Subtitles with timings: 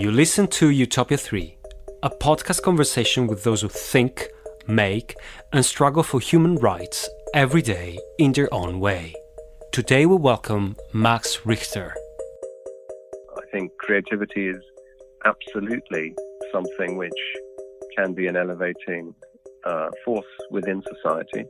[0.00, 1.58] You listen to Utopia 3,
[2.04, 4.28] a podcast conversation with those who think,
[4.68, 5.16] make,
[5.52, 9.12] and struggle for human rights every day in their own way.
[9.72, 11.92] Today we welcome Max Richter.
[13.36, 14.62] I think creativity is
[15.24, 16.14] absolutely
[16.52, 17.20] something which
[17.96, 19.12] can be an elevating
[19.66, 21.44] uh, force within society.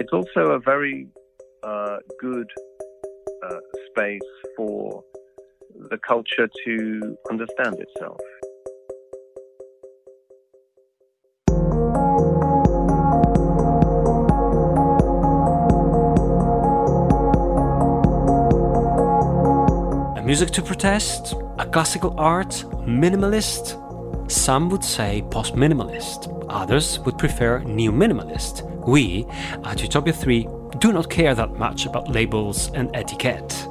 [0.00, 1.06] It's also a very
[1.62, 2.50] uh, good
[3.48, 3.58] uh,
[3.92, 4.20] space
[4.56, 5.04] for
[5.90, 8.18] the culture to understand itself.
[20.16, 21.34] A music to protest?
[21.58, 22.50] A classical art?
[22.86, 23.76] Minimalist?
[24.30, 28.62] Some would say post minimalist, others would prefer new minimalist.
[28.86, 29.26] We,
[29.64, 30.46] at Utopia 3,
[30.78, 33.66] do not care that much about labels and etiquette.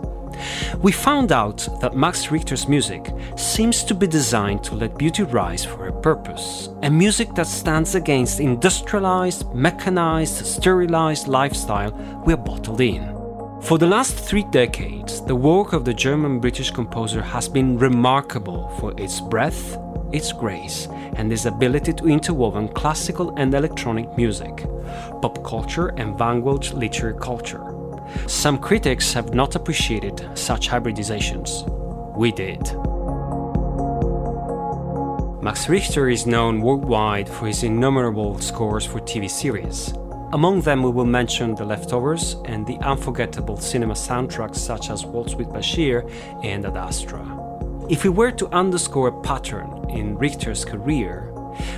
[0.81, 5.65] We found out that Max Richter's music seems to be designed to let beauty rise
[5.65, 11.91] for a purpose, a music that stands against industrialized, mechanized, sterilized lifestyle
[12.25, 13.15] we are bottled in.
[13.61, 18.69] For the last three decades, the work of the German British composer has been remarkable
[18.79, 19.77] for its breadth,
[20.13, 24.65] its grace, and its ability to interwoven classical and electronic music,
[25.21, 27.68] pop culture, and vanguard literary culture.
[28.27, 31.67] Some critics have not appreciated such hybridizations.
[32.15, 32.61] We did.
[35.41, 39.93] Max Richter is known worldwide for his innumerable scores for TV series.
[40.31, 45.35] Among them, we will mention The Leftovers and the unforgettable cinema soundtracks such as Waltz
[45.35, 46.07] with Bashir
[46.43, 47.25] and Ad Astra.
[47.89, 51.33] If we were to underscore a pattern in Richter's career,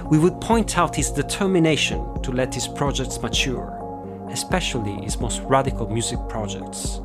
[0.09, 3.80] we would point out his determination to let his projects mature
[4.31, 7.01] especially his most radical music projects.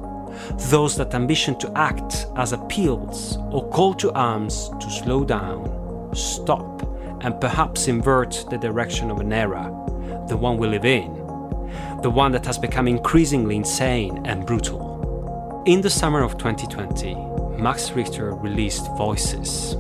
[0.71, 6.83] Those that ambition to act as appeals or call to arms to slow down, stop,
[7.23, 9.65] and perhaps invert the direction of an era,
[10.29, 11.15] the one we live in,
[12.03, 15.63] the one that has become increasingly insane and brutal.
[15.67, 17.15] In the summer of 2020,
[17.61, 19.75] Max Richter released Voices,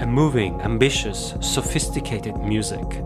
[0.00, 3.02] a moving, ambitious, sophisticated music.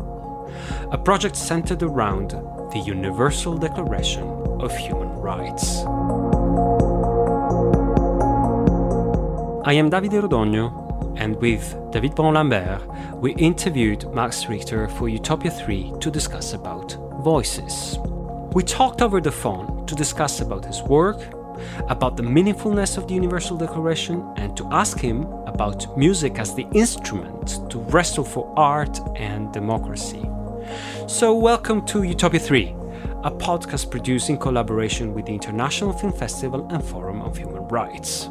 [0.90, 2.34] A project centered around
[2.72, 4.24] the Universal Declaration
[4.60, 5.84] of Human Rights.
[9.64, 12.82] I am Davide Rodogno, and with David Bon Lambert,
[13.16, 17.98] we interviewed Max Richter for Utopia 3 to discuss about voices.
[18.52, 21.20] We talked over the phone to discuss about his work,
[21.88, 26.66] about the meaningfulness of the Universal Declaration, and to ask him about music as the
[26.72, 30.28] instrument to wrestle for art and democracy.
[31.08, 32.74] So, welcome to Utopia 3,
[33.22, 38.24] a podcast produced in collaboration with the International Film Festival and Forum of Human Rights.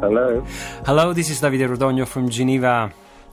[0.00, 0.40] Hello.
[0.86, 2.90] Hello, this is Davide Rodogno from Geneva.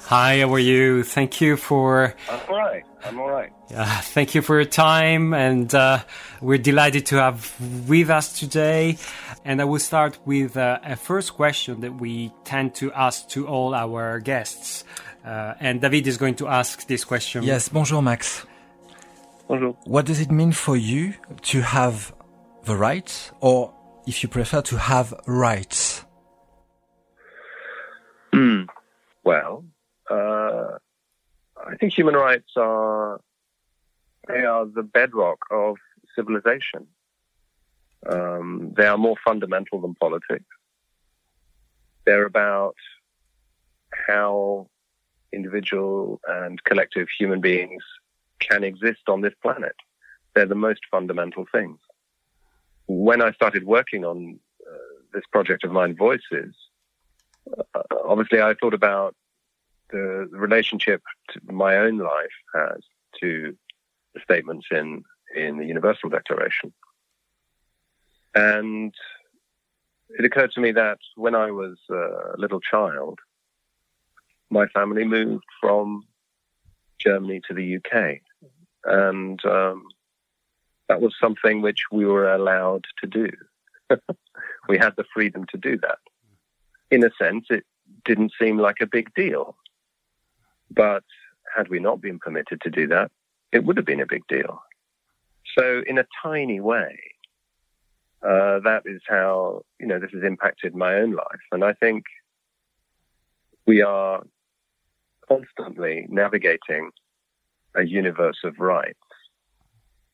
[0.07, 1.03] Hi, how are you?
[1.03, 2.13] Thank you for.
[2.29, 2.83] I'm all right.
[3.05, 3.51] I'm all right.
[3.73, 5.99] Uh, thank you for your time, and uh,
[6.41, 7.53] we're delighted to have
[7.87, 8.97] with us today.
[9.43, 13.47] And I will start with uh, a first question that we tend to ask to
[13.47, 14.83] all our guests.
[15.23, 17.43] Uh, and David is going to ask this question.
[17.43, 18.43] Yes, bonjour, Max.
[19.47, 19.77] Bonjour.
[19.83, 21.13] What does it mean for you
[21.43, 22.11] to have
[22.63, 23.71] the rights, or
[24.07, 26.03] if you prefer, to have rights?
[28.33, 28.63] Hmm.
[29.23, 29.63] Well,
[31.67, 33.19] I think human rights are
[34.27, 35.77] they are the bedrock of
[36.15, 36.87] civilization.
[38.07, 40.45] Um, they are more fundamental than politics.
[42.05, 42.75] They're about
[44.07, 44.67] how
[45.33, 47.83] individual and collective human beings
[48.39, 49.75] can exist on this planet.
[50.33, 51.79] They're the most fundamental things.
[52.87, 54.77] When I started working on uh,
[55.13, 56.53] this project of mine, Voices,
[57.73, 59.15] uh, obviously I thought about
[59.91, 61.01] the, the relationship
[61.45, 62.79] my own life has
[63.21, 63.55] to
[64.13, 65.03] the statements in,
[65.35, 66.73] in the Universal Declaration.
[68.33, 68.93] And
[70.09, 73.19] it occurred to me that when I was a little child,
[74.49, 76.03] my family moved from
[76.99, 78.19] Germany to the UK.
[78.83, 79.83] And um,
[80.87, 83.29] that was something which we were allowed to do.
[84.69, 85.99] we had the freedom to do that.
[86.91, 87.65] In a sense, it
[88.03, 89.55] didn't seem like a big deal.
[90.75, 91.03] But
[91.55, 93.11] had we not been permitted to do that,
[93.51, 94.61] it would have been a big deal.
[95.57, 96.99] So, in a tiny way,
[98.21, 102.05] uh, that is how you know this has impacted my own life, and I think
[103.65, 104.23] we are
[105.27, 106.91] constantly navigating
[107.75, 108.99] a universe of rights,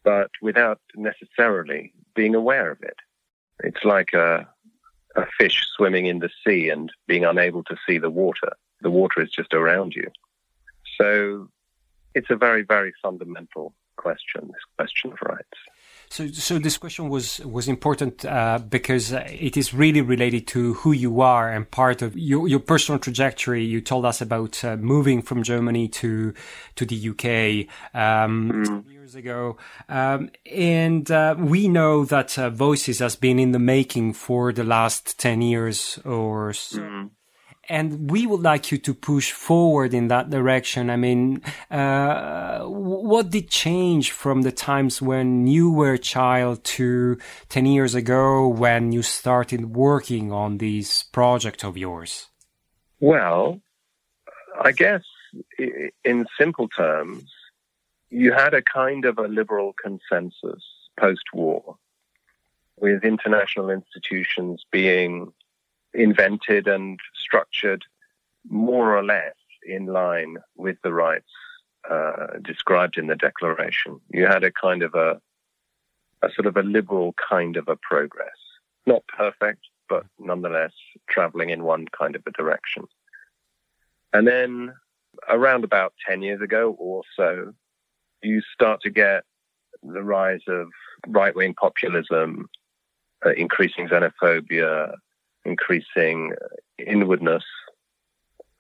[0.04, 2.98] but without necessarily being aware of it.
[3.64, 4.48] It's like a,
[5.16, 8.54] a fish swimming in the sea and being unable to see the water.
[8.82, 10.10] The water is just around you.
[11.02, 11.48] So
[12.14, 15.58] it's a very, very fundamental question, this question of rights.
[16.10, 20.92] So, so this question was was important uh, because it is really related to who
[20.92, 23.64] you are and part of your, your personal trajectory.
[23.64, 26.34] You told us about uh, moving from Germany to
[26.76, 28.92] to the UK um, mm.
[28.92, 29.56] years ago,
[29.88, 34.66] um, and uh, we know that uh, Voices has been in the making for the
[34.66, 36.80] last ten years or so.
[36.80, 37.10] Mm
[37.70, 40.90] and we would like you to push forward in that direction.
[40.90, 47.18] I mean, uh, what did change from the times when you were a child to
[47.50, 52.28] 10 years ago when you started working on this project of yours?
[53.00, 53.62] Well,
[54.60, 55.04] I guess
[56.04, 57.32] in simple terms,
[58.10, 60.64] you had a kind of a liberal consensus
[61.00, 61.78] post war
[62.78, 65.32] with international institutions being
[65.94, 67.84] invented and structured
[68.50, 69.36] more or less
[69.66, 71.32] in line with the rights
[71.90, 74.00] uh, described in the Declaration.
[74.10, 75.20] You had a kind of a,
[76.22, 78.30] a sort of a liberal kind of a progress.
[78.86, 80.74] Not perfect, but nonetheless
[81.10, 82.86] traveling in one kind of a direction.
[84.14, 84.74] And then
[85.30, 87.54] around about 10 years ago or so,
[88.24, 89.24] you start to get
[89.84, 90.68] the rise of
[91.08, 92.50] right wing populism,
[93.26, 94.94] uh, increasing xenophobia,
[95.46, 96.34] increasing
[96.78, 97.44] inwardness,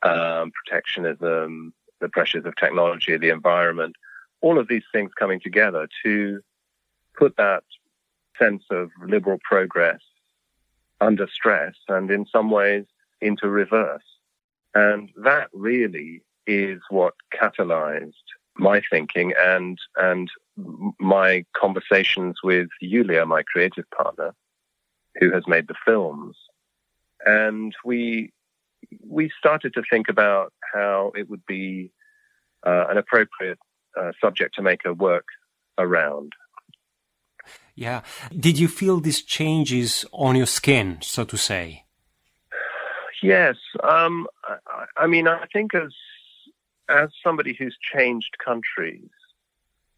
[0.04, 3.96] um, protectionism, the pressures of technology, the environment,
[4.42, 6.42] all of these things coming together to
[7.16, 7.64] put that
[8.40, 10.02] sense of liberal progress
[11.00, 12.86] under stress and in some ways
[13.22, 14.04] into reverse.
[14.74, 18.14] And that really is what catalyzed
[18.58, 20.30] my thinking and and
[21.00, 24.34] my conversations with Yulia, my creative partner,
[25.20, 26.36] who has made the films
[27.26, 28.32] and we
[29.08, 31.92] we started to think about how it would be
[32.66, 33.60] uh, an appropriate
[34.00, 35.26] uh, subject to make a work
[35.78, 36.34] around.
[37.76, 38.02] Yeah.
[38.38, 41.86] Did you feel these changes on your skin, so to say?
[43.24, 43.56] Yes.
[43.84, 45.94] Um, I, I, mean, I think as
[46.90, 49.10] as somebody who's changed countries,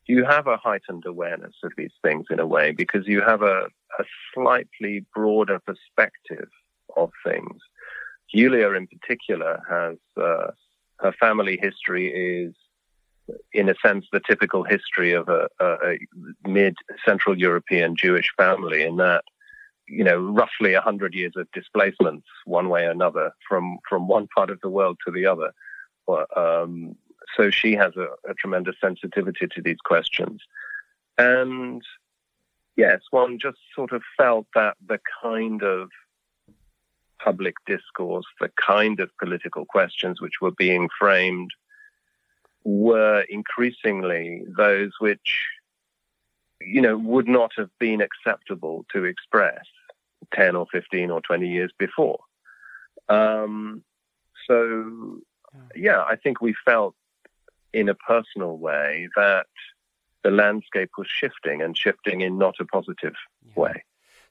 [0.06, 3.68] you have a heightened awareness of these things in a way because you have a,
[4.00, 4.04] a
[4.34, 6.50] slightly broader perspective
[6.96, 7.62] of things.
[8.32, 10.52] Yulia, in particular, has uh,
[11.00, 12.56] her family history is,
[13.54, 16.00] in a sense, the typical history of a, a, a
[16.48, 16.76] mid
[17.06, 19.24] Central European Jewish family, in that
[19.88, 24.28] you know roughly a hundred years of displacements, one way or another, from from one
[24.36, 25.54] part of the world to the other.
[26.36, 26.96] Um,
[27.38, 30.42] so she has a, a tremendous sensitivity to these questions,
[31.18, 31.84] and
[32.76, 35.90] yes, one just sort of felt that the kind of
[37.24, 41.52] public discourse, the kind of political questions which were being framed
[42.64, 45.46] were increasingly those which,
[46.62, 49.66] you know, would not have been acceptable to express
[50.34, 52.20] 10 or 15 or 20 years before.
[53.10, 53.84] Um,
[54.48, 55.20] so,
[55.76, 56.96] yeah, I think we felt
[57.74, 59.48] in a personal way that
[60.24, 63.16] the landscape was shifting and shifting in not a positive
[63.46, 63.54] yeah.
[63.62, 63.84] way.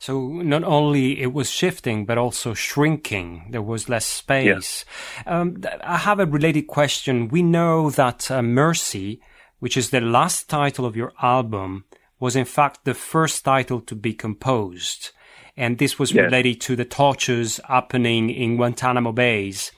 [0.03, 3.47] So not only it was shifting, but also shrinking.
[3.51, 4.85] There was less space.
[5.25, 5.39] Yeah.
[5.39, 7.29] Um, I have a related question.
[7.29, 9.21] We know that uh, Mercy,
[9.61, 11.85] which is the last title of your album,
[12.19, 15.11] was in fact the first title to be composed.
[15.57, 16.25] And this was yes.
[16.25, 19.71] related to the tortures happening in Guantanamo Bays.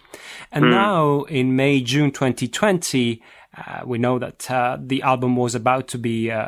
[0.51, 0.71] And mm.
[0.71, 3.21] now in May, June 2020,
[3.57, 6.43] uh, we know that uh, the album was about to be uh, uh,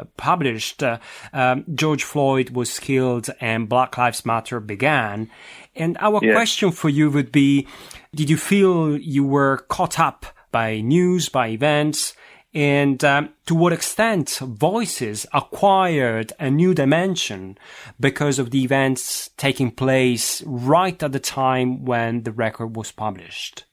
[0.00, 0.82] uh published.
[0.82, 0.98] Uh,
[1.32, 5.30] um, George Floyd was killed and Black Lives Matter began.
[5.74, 6.32] And our yeah.
[6.32, 7.66] question for you would be,
[8.14, 12.14] did you feel you were caught up by news, by events?
[12.54, 17.58] And um, to what extent voices acquired a new dimension
[17.98, 23.64] because of the events taking place right at the time when the record was published?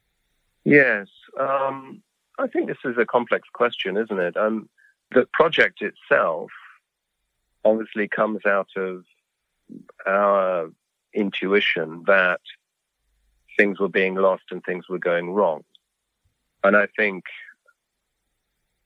[0.64, 1.08] Yes.
[1.40, 2.02] Um
[2.42, 4.36] I think this is a complex question, isn't it?
[4.36, 4.68] Um,
[5.12, 6.50] the project itself
[7.64, 9.04] obviously comes out of
[10.08, 10.72] our
[11.14, 12.42] intuition that
[13.58, 15.64] things were being lost and things were going wrong.
[16.64, 17.26] And I think,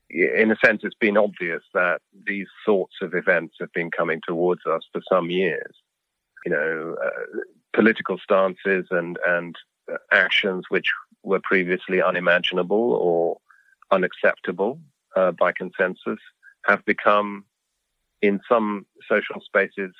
[0.09, 4.65] in a sense, it's been obvious that these sorts of events have been coming towards
[4.65, 5.75] us for some years.
[6.45, 7.39] You know, uh,
[7.73, 9.55] political stances and, and
[10.11, 10.91] actions which
[11.23, 13.37] were previously unimaginable or
[13.91, 14.79] unacceptable
[15.15, 16.19] uh, by consensus
[16.65, 17.45] have become
[18.21, 19.93] in some social spaces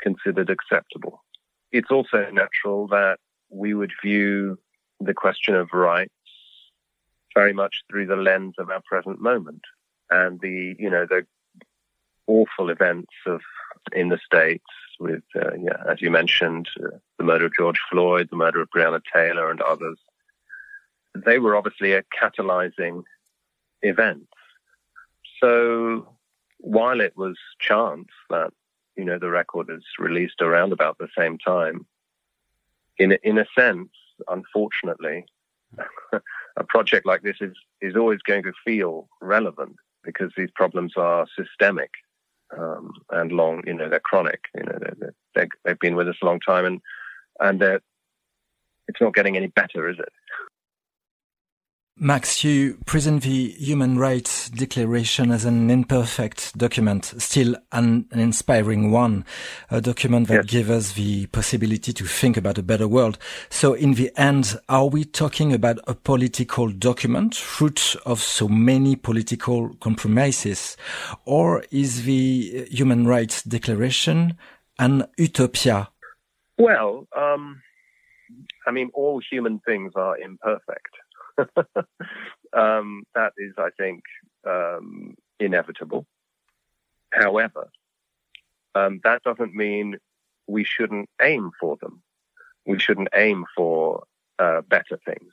[0.00, 1.22] considered acceptable.
[1.70, 3.18] It's also natural that
[3.50, 4.58] we would view
[5.00, 6.12] the question of rights
[7.34, 9.62] very much through the lens of our present moment
[10.10, 11.24] and the, you know, the
[12.26, 13.40] awful events of
[13.92, 14.64] in the states
[15.00, 18.70] with, uh, yeah, as you mentioned, uh, the murder of George Floyd, the murder of
[18.70, 19.98] Breonna Taylor, and others.
[21.14, 23.02] They were obviously a catalyzing
[23.82, 24.28] event.
[25.40, 26.08] So
[26.58, 28.52] while it was chance that
[28.96, 31.86] you know the record is released around about the same time,
[32.98, 33.90] in in a sense,
[34.28, 35.26] unfortunately,
[36.56, 41.26] a project like this is is always going to feel relevant because these problems are
[41.36, 41.90] systemic
[42.56, 43.62] um, and long.
[43.66, 44.44] You know, they're chronic.
[44.54, 46.80] You know, they're, they're, they've been with us a long time, and
[47.40, 47.80] and they're,
[48.88, 50.12] it's not getting any better, is it?
[51.98, 58.90] Max, you present the Human Rights Declaration as an imperfect document, still an, an inspiring
[58.90, 59.26] one,
[59.70, 60.46] a document that yes.
[60.46, 63.18] gives us the possibility to think about a better world.
[63.50, 68.96] So in the end, are we talking about a political document, fruit of so many
[68.96, 70.78] political compromises,
[71.26, 74.38] or is the Human Rights Declaration
[74.78, 75.90] an utopia?
[76.56, 77.60] Well, um,
[78.66, 80.88] I mean, all human things are imperfect.
[82.52, 84.02] um, that is, I think,
[84.46, 86.06] um, inevitable.
[87.12, 87.68] However,
[88.74, 89.98] um, that doesn't mean
[90.46, 92.02] we shouldn't aim for them.
[92.66, 94.04] We shouldn't aim for
[94.38, 95.32] uh, better things.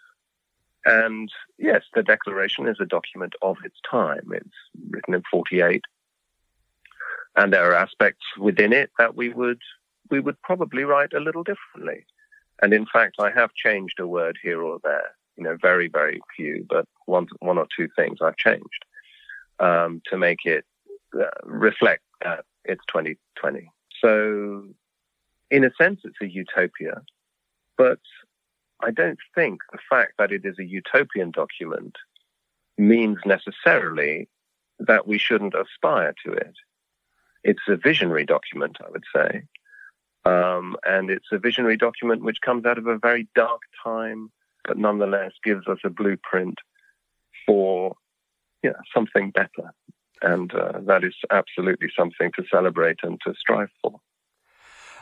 [0.85, 4.31] And yes, the Declaration is a document of its time.
[4.33, 4.47] It's
[4.89, 5.83] written in 48.
[7.35, 9.61] And there are aspects within it that we would,
[10.09, 12.05] we would probably write a little differently.
[12.61, 16.19] And in fact, I have changed a word here or there you know, very, very
[16.35, 18.85] few, but one, one or two things I've changed
[19.59, 20.65] um, to make it
[21.17, 23.71] uh, reflect that it's 2020.
[24.01, 24.65] So,
[25.49, 27.01] in a sense, it's a utopia,
[27.77, 27.99] but
[28.81, 31.95] I don't think the fact that it is a utopian document
[32.77, 34.27] means necessarily
[34.79, 36.53] that we shouldn't aspire to it.
[37.45, 39.43] It's a visionary document, I would say.
[40.25, 44.31] Um, and it's a visionary document which comes out of a very dark time
[44.65, 46.55] but nonetheless gives us a blueprint
[47.45, 47.95] for
[48.63, 49.73] yeah, something better.
[50.21, 53.99] And uh, that is absolutely something to celebrate and to strive for.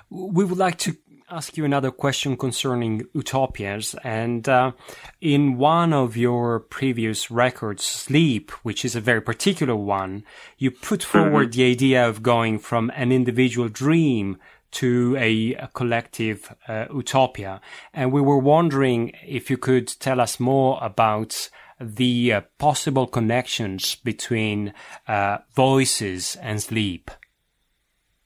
[0.10, 0.96] We would like to
[1.30, 3.96] ask you another question concerning utopias.
[4.04, 4.72] And uh,
[5.20, 10.24] in one of your previous records, Sleep, which is a very particular one,
[10.58, 11.60] you put forward mm-hmm.
[11.60, 14.38] the idea of going from an individual dream
[14.72, 17.62] to a, a collective uh, utopia.
[17.94, 23.96] And we were wondering if you could tell us more about the uh, possible connections
[23.96, 24.74] between
[25.08, 27.12] uh, voices and sleep,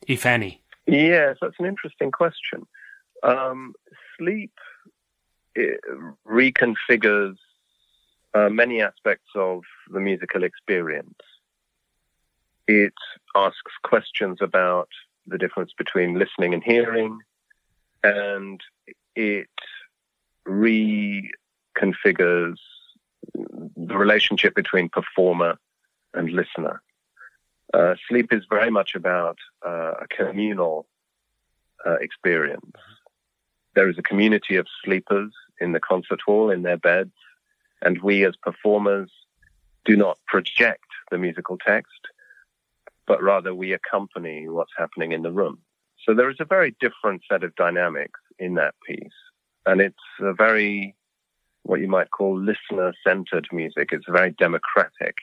[0.07, 0.63] if any.
[0.87, 2.65] Yes, that's an interesting question.
[3.23, 3.73] Um,
[4.17, 4.53] sleep
[6.27, 7.35] reconfigures
[8.33, 11.19] uh, many aspects of the musical experience.
[12.67, 12.93] It
[13.35, 14.89] asks questions about
[15.27, 17.19] the difference between listening and hearing,
[18.03, 18.61] and
[19.15, 19.49] it
[20.47, 22.55] reconfigures
[23.33, 25.57] the relationship between performer
[26.13, 26.81] and listener.
[27.73, 30.85] Uh, sleep is very much about uh, a communal
[31.85, 32.75] uh, experience.
[33.75, 37.13] There is a community of sleepers in the concert hall in their beds,
[37.81, 39.09] and we as performers
[39.85, 42.07] do not project the musical text
[43.11, 45.57] but rather we accompany what's happening in the room.
[46.05, 49.19] So there is a very different set of dynamics in that piece.
[49.65, 50.95] And it's a very,
[51.63, 53.89] what you might call listener centered music.
[53.91, 55.15] It's very democratic.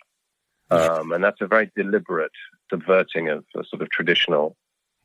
[0.71, 2.37] Um, and that's a very deliberate
[2.69, 4.55] subverting of sort of traditional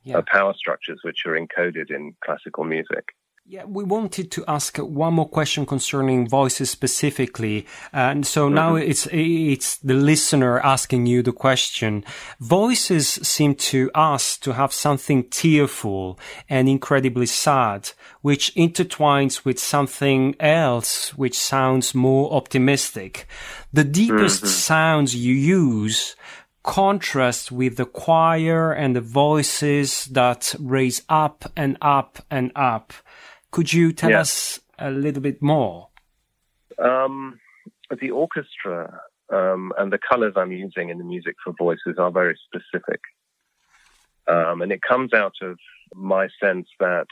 [0.03, 0.17] yeah.
[0.17, 3.15] uh, power structures which are encoded in classical music.
[3.45, 8.55] Yeah, we wanted to ask one more question concerning voices specifically, and so mm-hmm.
[8.55, 12.05] now it's it's the listener asking you the question.
[12.39, 20.38] Voices seem to us to have something tearful and incredibly sad, which intertwines with something
[20.39, 23.27] else which sounds more optimistic.
[23.73, 24.47] The deepest mm-hmm.
[24.47, 26.15] sounds you use
[26.63, 32.93] contrast with the choir and the voices that raise up and up and up.
[33.53, 35.89] Could you tell us a little bit more?
[36.79, 37.39] Um,
[38.01, 39.00] the orchestra
[39.31, 43.00] um, and the colors I'm using in the music for voices are very specific.
[44.27, 45.60] Um, and it comes out of
[45.93, 47.05] my sense that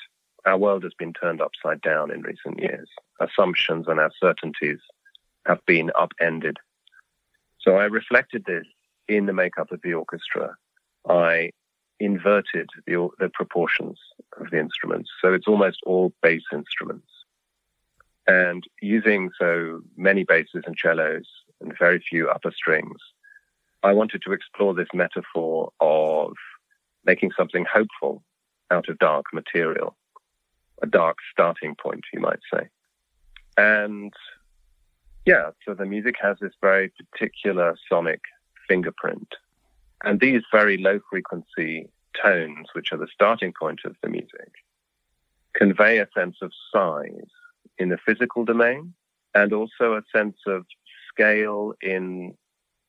[0.44, 2.90] our world has been turned upside down in recent years.
[3.20, 4.80] Assumptions and our certainties
[5.46, 6.58] have been upended.
[7.60, 8.66] So I reflected this
[9.08, 10.56] in the makeup of the orchestra.
[11.08, 11.52] I
[12.02, 14.00] inverted the, the proportions
[14.40, 15.10] of the instruments.
[15.22, 17.08] So it's almost all bass instruments.
[18.28, 21.26] And using so many basses and cellos
[21.60, 22.98] and very few upper strings,
[23.84, 26.34] I wanted to explore this metaphor of
[27.06, 28.24] making something hopeful
[28.70, 29.96] out of dark material,
[30.82, 32.70] a dark starting point, you might say.
[33.58, 34.14] And
[35.26, 38.22] yeah, so the music has this very particular sonic
[38.68, 39.28] fingerprint.
[40.04, 41.90] And these very low frequency
[42.22, 44.52] tones, which are the starting point of the music,
[45.54, 47.30] convey a sense of size
[47.78, 48.94] in the physical domain
[49.34, 50.66] and also a sense of
[51.10, 52.34] scale in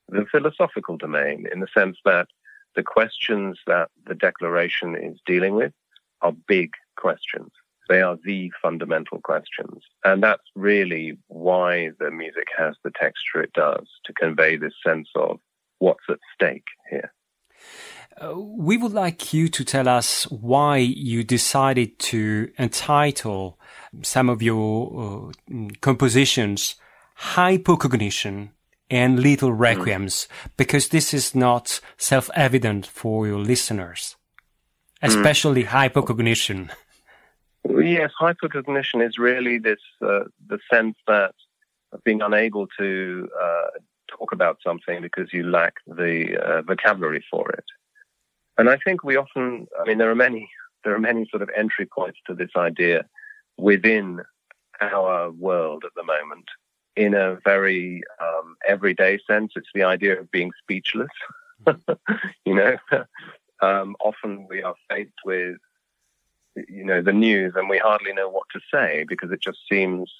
[0.08, 2.28] the philosophical domain, in the sense that
[2.74, 5.72] the questions that the declaration is dealing with
[6.20, 7.50] are big questions.
[7.88, 9.82] They are the fundamental questions.
[10.04, 15.08] And that's really why the music has the texture it does to convey this sense
[15.14, 15.40] of
[15.78, 17.12] what's at stake here.
[18.20, 23.58] Uh, we would like you to tell us why you decided to entitle
[24.02, 26.76] some of your uh, compositions
[27.34, 28.50] Hypocognition
[28.90, 30.28] and Little Requiems, mm.
[30.56, 34.16] because this is not self-evident for your listeners,
[35.00, 35.06] hmm.
[35.08, 35.68] especially mm.
[35.68, 36.70] hypocognition.
[37.64, 41.34] Yes, hypocognition is really this uh, the sense that
[41.92, 43.70] of being unable to uh,
[44.18, 47.64] talk about something because you lack the uh, vocabulary for it.
[48.58, 50.48] And I think we often, I mean, there are many,
[50.84, 53.06] there are many sort of entry points to this idea
[53.56, 54.20] within
[54.80, 56.44] our world at the moment.
[56.94, 61.08] In a very um, everyday sense, it's the idea of being speechless.
[62.44, 62.76] you know,
[63.62, 65.56] um, often we are faced with,
[66.68, 70.12] you know, the news and we hardly know what to say because it just seems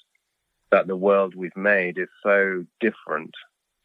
[0.71, 3.35] that the world we've made is so different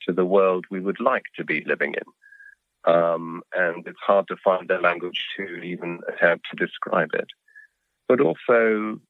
[0.07, 2.93] to the world we would like to be living in.
[2.93, 7.28] Um, and it's hard to find a language to even attempt to describe it.
[8.08, 9.00] But also,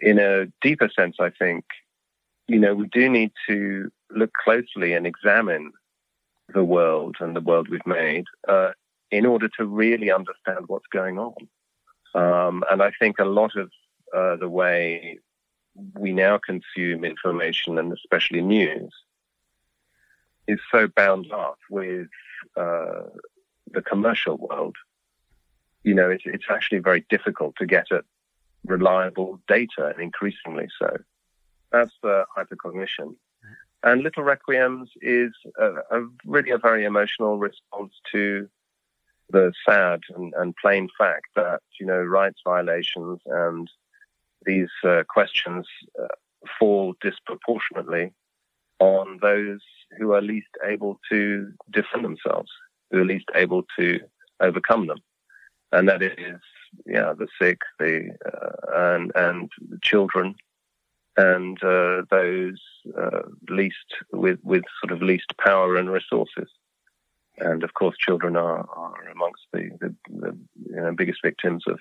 [0.00, 1.64] in a deeper sense, I think,
[2.48, 5.72] you know, we do need to look closely and examine
[6.54, 8.70] the world and the world we've made uh,
[9.10, 11.34] in order to really understand what's going on.
[12.14, 13.70] Um, and I think a lot of
[14.16, 15.18] uh, the way
[15.98, 18.94] we now consume information and especially news
[20.48, 22.08] is so bound up with
[22.56, 23.02] uh,
[23.72, 24.76] the commercial world.
[25.82, 28.04] You know, it's, it's actually very difficult to get at
[28.64, 30.96] reliable data, and increasingly so.
[31.70, 33.16] That's the hypocognition.
[33.82, 38.48] And Little Requiems is a, a really a very emotional response to
[39.30, 43.68] the sad and, and, plain fact that, you know, rights violations and
[44.44, 45.66] these uh, questions
[46.00, 46.06] uh,
[46.58, 48.12] fall disproportionately
[48.78, 49.60] on those
[49.98, 52.50] who are least able to defend themselves,
[52.90, 54.00] who are least able to
[54.40, 54.98] overcome them,
[55.72, 56.40] and that is
[56.86, 59.50] yeah the sick, the uh, and and
[59.82, 60.34] children,
[61.16, 62.60] and uh, those
[62.98, 66.50] uh, least with with sort of least power and resources.
[67.38, 70.38] And of course, children are, are amongst the, the, the
[70.70, 71.78] you know, biggest victims of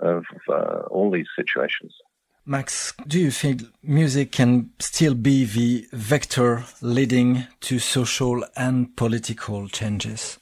[0.00, 1.94] of uh, all these situations.
[2.44, 9.68] Max, do you think music can still be the vector leading to social and political
[9.68, 10.38] changes?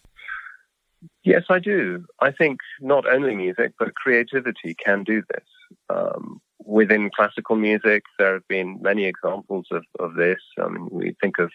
[1.25, 2.07] Yes, I do.
[2.21, 5.45] I think not only music, but creativity can do this.
[5.91, 10.41] Um, within classical music, there have been many examples of, of this.
[10.59, 11.51] I mean, we think of,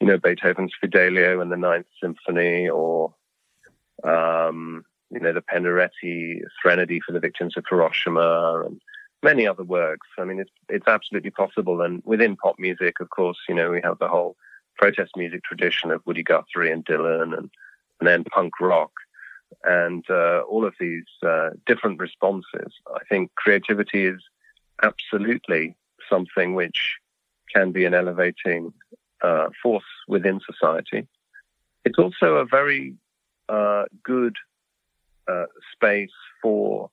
[0.00, 3.14] you know, Beethoven's Fidelio and the Ninth Symphony, or
[4.04, 8.80] um, you know, the Penderecki Threnody for the Victims of Hiroshima, and
[9.22, 10.08] many other works.
[10.18, 11.82] I mean, it's it's absolutely possible.
[11.82, 14.36] And within pop music, of course, you know, we have the whole
[14.76, 17.50] protest music tradition of Woody Guthrie and Dylan, and
[18.00, 18.92] and then punk rock,
[19.64, 22.72] and uh, all of these uh, different responses.
[22.94, 24.22] I think creativity is
[24.82, 25.76] absolutely
[26.08, 26.96] something which
[27.54, 28.72] can be an elevating
[29.22, 31.06] uh, force within society.
[31.84, 32.94] It's also a very
[33.48, 34.36] uh, good
[35.28, 36.10] uh, space
[36.42, 36.90] for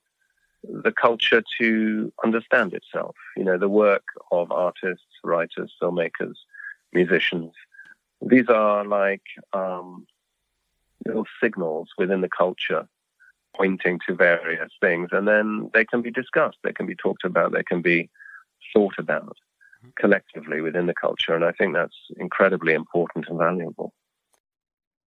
[0.64, 3.14] the culture to understand itself.
[3.36, 6.34] You know, the work of artists, writers, filmmakers,
[6.92, 7.52] musicians.
[8.20, 10.06] These are like um,
[11.06, 12.88] little signals within the culture
[13.56, 17.52] pointing to various things, and then they can be discussed, they can be talked about,
[17.52, 18.08] they can be
[18.72, 19.36] thought about
[19.96, 21.34] collectively within the culture.
[21.34, 23.92] And I think that's incredibly important and valuable.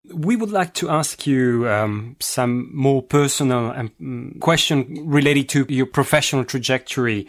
[0.04, 5.87] We would like to ask you um, some more personal um, question related to your
[5.87, 7.26] professional trajectory.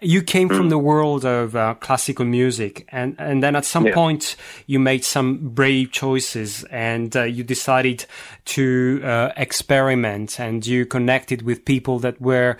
[0.00, 3.94] You came from the world of uh, classical music, and, and then at some yeah.
[3.94, 4.34] point
[4.66, 8.04] you made some brave choices, and uh, you decided
[8.46, 12.56] to uh, experiment, and you connected with people that were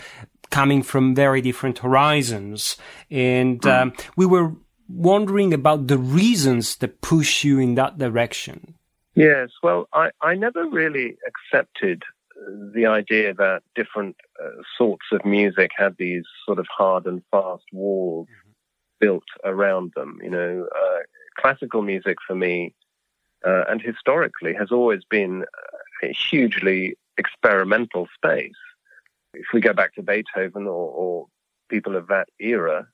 [0.51, 2.77] coming from very different horizons,
[3.11, 3.83] and mm.
[3.83, 4.53] um, we were
[4.89, 8.75] wondering about the reasons that push you in that direction.
[9.15, 12.03] Yes, well, I, I never really accepted
[12.75, 17.65] the idea that different uh, sorts of music had these sort of hard and fast
[17.73, 18.51] walls mm-hmm.
[19.01, 20.19] built around them.
[20.23, 20.99] You know, uh,
[21.39, 22.75] classical music for me,
[23.47, 25.45] uh, and historically, has always been
[26.03, 28.53] a hugely experimental space.
[29.35, 31.27] If we go back to Beethoven or, or
[31.69, 32.87] people of that era,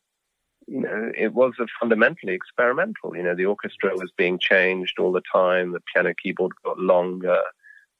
[0.68, 3.16] you know, it was fundamentally experimental.
[3.16, 5.72] You know, the orchestra was being changed all the time.
[5.72, 7.40] The piano keyboard got longer.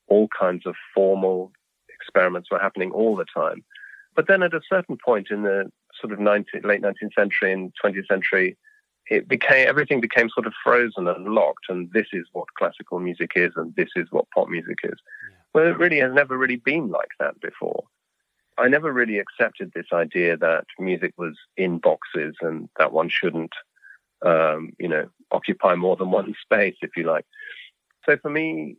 [0.09, 1.53] All kinds of formal
[1.89, 3.65] experiments were happening all the time.
[4.15, 7.73] But then at a certain point in the sort of 19, late 19th century and
[7.83, 8.57] 20th century,
[9.11, 11.67] it became everything became sort of frozen and locked.
[11.69, 14.99] And this is what classical music is, and this is what pop music is.
[15.31, 15.37] Yeah.
[15.55, 17.85] Well, it really has never really been like that before.
[18.59, 23.53] I never really accepted this idea that music was in boxes and that one shouldn't,
[24.27, 27.25] um, you know, occupy more than one space, if you like.
[28.05, 28.77] So for me,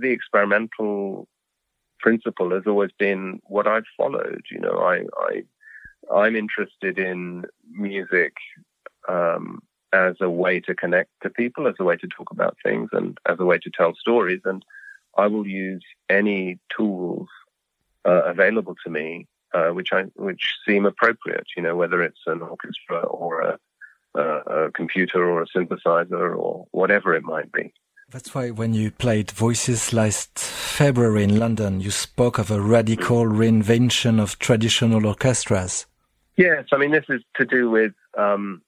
[0.00, 1.28] the experimental
[2.00, 4.42] principle has always been what I've followed.
[4.50, 5.44] You know, I, I
[6.12, 8.34] I'm interested in music
[9.08, 12.90] um, as a way to connect to people, as a way to talk about things,
[12.92, 14.40] and as a way to tell stories.
[14.44, 14.64] And
[15.16, 17.28] I will use any tools
[18.04, 21.46] uh, available to me, uh, which I which seem appropriate.
[21.56, 23.58] You know, whether it's an orchestra or a,
[24.20, 27.72] a computer or a synthesizer or whatever it might be.
[28.10, 33.24] That's why when you played Voices last February in London, you spoke of a radical
[33.24, 35.86] reinvention of traditional orchestras.
[36.36, 38.62] Yes, I mean this is to do with um,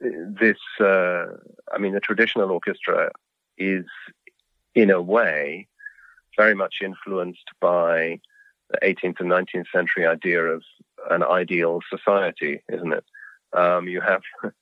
[0.00, 0.58] this.
[0.80, 1.26] Uh,
[1.72, 3.10] I mean the traditional orchestra
[3.56, 3.84] is,
[4.74, 5.68] in a way,
[6.36, 8.20] very much influenced by
[8.82, 10.62] 18th and 19th century idea of
[11.10, 13.04] an ideal society, isn't it?
[13.52, 14.22] Um, you have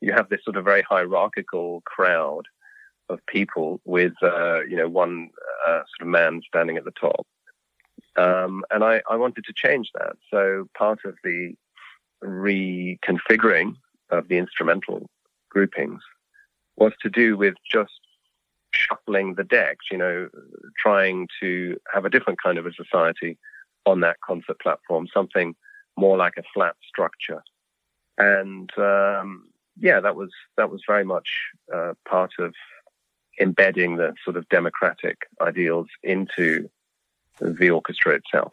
[0.00, 2.44] you have this sort of very hierarchical crowd
[3.08, 5.30] of people with uh, you know one
[5.66, 7.26] uh, sort of man standing at the top,
[8.16, 10.16] um, and I, I wanted to change that.
[10.30, 11.54] So part of the
[12.22, 13.74] reconfiguring
[14.10, 15.08] of the instrumental
[15.50, 16.02] groupings
[16.76, 17.92] was to do with just
[18.72, 20.28] shuffling the decks, you know,
[20.78, 23.38] trying to have a different kind of a society
[23.86, 25.54] on that concert platform, something
[25.96, 27.42] more like a flat structure.
[28.18, 31.28] And um, yeah, that was that was very much
[31.74, 32.54] uh, part of
[33.40, 36.68] embedding the sort of democratic ideals into
[37.40, 38.52] the orchestra itself.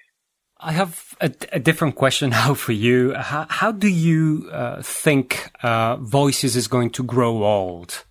[0.60, 3.14] I have a, a, different question now for you.
[3.14, 8.06] How, how do you uh, think uh, Voices is going to grow old?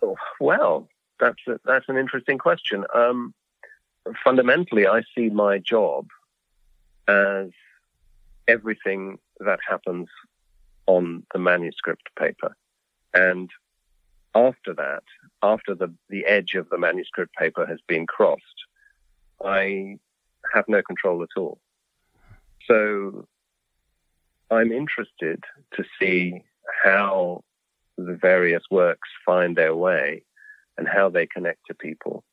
[0.00, 0.88] Oh, well,
[1.18, 2.84] that's a, that's an interesting question.
[2.94, 3.34] Um,
[4.24, 6.06] fundamentally, I see my job
[7.08, 7.50] as
[8.48, 10.08] everything that happens
[10.86, 12.56] on the manuscript paper.
[13.14, 13.50] And
[14.34, 15.04] after that,
[15.42, 18.42] after the, the edge of the manuscript paper has been crossed,
[19.44, 19.98] I
[20.54, 21.58] have no control at all.
[22.66, 23.26] So
[24.50, 25.42] I'm interested
[25.74, 26.42] to see
[26.82, 27.42] how
[27.98, 30.24] the various works find their way
[30.78, 32.24] and how they connect to people.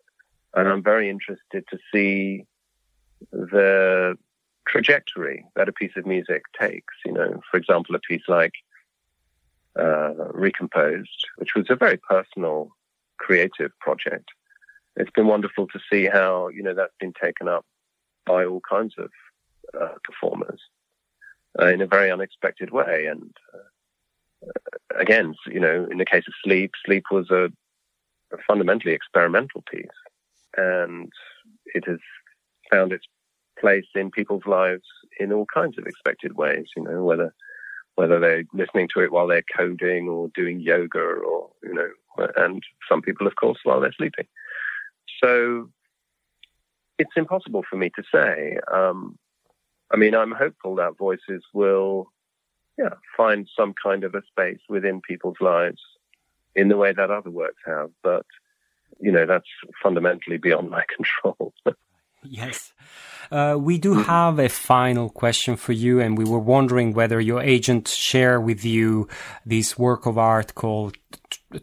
[0.54, 2.46] And I'm very interested to see
[3.32, 4.18] the
[4.70, 6.94] trajectory that a piece of music takes.
[7.06, 8.54] You know, for example, a piece like
[9.78, 12.70] uh, Recomposed, which was a very personal,
[13.18, 14.30] creative project.
[14.96, 17.66] It's been wonderful to see how you know that's been taken up
[18.26, 19.10] by all kinds of
[19.80, 20.62] uh, performers
[21.60, 23.08] uh, in a very unexpected way.
[23.08, 24.50] And uh,
[25.00, 27.46] again, you know, in the case of Sleep, Sleep was a,
[28.34, 29.88] a fundamentally experimental piece,
[30.58, 31.12] and
[31.66, 32.00] it has
[32.72, 33.06] found its
[33.60, 34.84] place in people's lives
[35.20, 36.68] in all kinds of expected ways.
[36.76, 37.34] You know, whether
[37.96, 41.90] whether they're listening to it while they're coding or doing yoga or you know,
[42.38, 44.28] and some people, of course, while they're sleeping.
[45.24, 45.70] So
[46.98, 48.58] it's impossible for me to say.
[48.72, 49.18] Um,
[49.92, 52.12] I mean, I'm hopeful that voices will,
[52.78, 55.82] yeah, find some kind of a space within people's lives
[56.56, 57.90] in the way that other works have.
[58.04, 58.26] But
[59.00, 59.48] you know, that's
[59.82, 61.54] fundamentally beyond my control.
[62.24, 62.74] Yes.
[63.32, 67.42] Uh, we do have a final question for you, and we were wondering whether your
[67.42, 69.08] agent share with you
[69.46, 70.98] this work of art called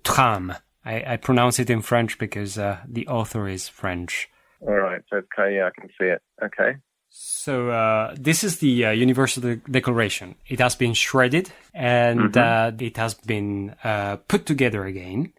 [0.04, 0.54] Trame.
[0.84, 4.28] I, I pronounce it in French because uh, the author is French.
[4.60, 5.02] All right.
[5.12, 5.56] Okay.
[5.56, 6.22] Yeah, I can see it.
[6.42, 6.76] Okay.
[7.08, 10.34] So uh, this is the uh, Universal Declaration.
[10.46, 12.82] It has been shredded and Mm-hmm.
[12.82, 15.32] uh, it has been uh, put together again.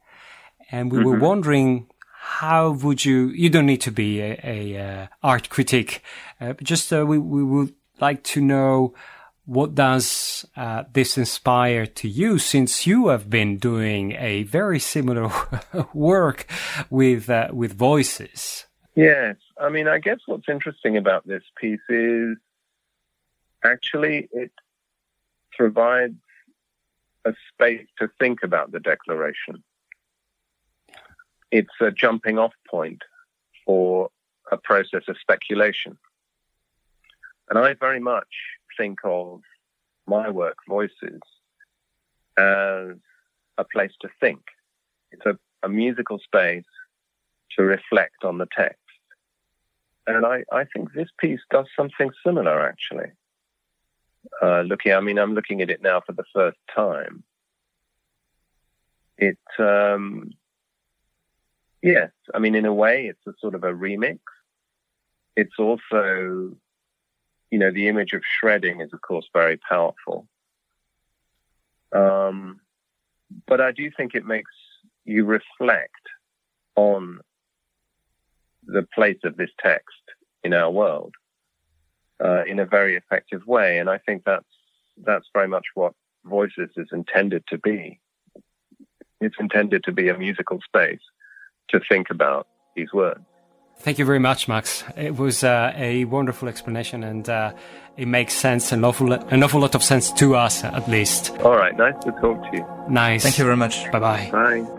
[0.72, 1.22] And we were Mm-hmm.
[1.24, 1.88] wondering
[2.28, 3.30] how would you?
[3.30, 6.04] You don't need to be a, a uh, art critic.
[6.40, 8.94] Uh, just uh, we we would like to know
[9.46, 15.32] what does uh, this inspire to you since you have been doing a very similar
[15.94, 16.46] work
[16.90, 18.66] with uh, with voices.
[18.94, 19.38] Yes.
[19.60, 22.38] I mean, I guess what's interesting about this piece is
[23.64, 24.52] actually it
[25.54, 26.22] provides
[27.26, 29.64] a space to think about the Declaration.
[31.52, 33.02] It's a jumping off point
[33.66, 34.10] for
[34.52, 35.98] a process of speculation.
[37.50, 38.28] And I very much
[38.78, 39.42] think of
[40.06, 41.22] my work, Voices,
[42.38, 42.96] as
[43.58, 44.42] a place to think.
[45.12, 46.66] It's a, a musical space
[47.56, 48.80] to reflect on the text.
[50.06, 53.12] And I, I think this piece does something similar, actually.
[54.42, 57.24] Uh, looking, I mean, I'm looking at it now for the first time.
[59.18, 60.32] It, um,
[61.88, 64.20] yes, I mean, in a way, it's a sort of a remix.
[65.36, 66.56] It's also,
[67.52, 70.28] you know, the image of shredding is, of course, very powerful.
[71.94, 72.60] Um,
[73.46, 74.52] but I do think it makes
[75.06, 75.92] you reflect
[76.76, 77.20] on
[78.66, 79.96] the place of this text
[80.44, 81.16] in our world
[82.24, 84.46] uh, in a very effective way, and I think that's
[85.06, 85.94] that's very much what
[86.26, 88.00] Voices is intended to be.
[89.22, 91.00] It's intended to be a musical space
[91.70, 93.20] to think about these words.
[93.80, 94.84] Thank you very much, Max.
[94.96, 97.54] It was uh, a wonderful explanation, and uh,
[97.96, 101.38] it makes sense an awful an awful lot of sense to us, at least.
[101.40, 102.66] All right, nice to talk to you.
[102.90, 103.24] Nice.
[103.24, 103.90] Thank you very much.
[103.92, 104.30] Bye bye.
[104.32, 104.78] Bye.